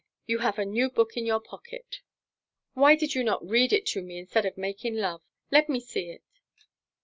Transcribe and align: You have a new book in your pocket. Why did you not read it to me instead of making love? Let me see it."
You 0.25 0.39
have 0.39 0.57
a 0.57 0.65
new 0.65 0.89
book 0.89 1.15
in 1.15 1.27
your 1.27 1.39
pocket. 1.39 2.01
Why 2.73 2.95
did 2.95 3.13
you 3.13 3.23
not 3.23 3.47
read 3.47 3.71
it 3.71 3.85
to 3.93 4.01
me 4.01 4.17
instead 4.17 4.47
of 4.47 4.57
making 4.57 4.95
love? 4.95 5.21
Let 5.51 5.69
me 5.69 5.79
see 5.79 6.09
it." 6.09 6.23